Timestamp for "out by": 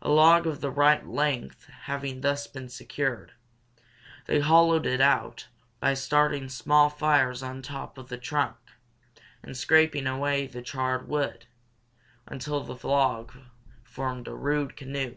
5.02-5.92